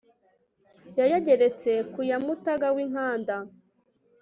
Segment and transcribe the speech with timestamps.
[0.99, 3.35] yayageretse ku ya mutaga w'i nkanda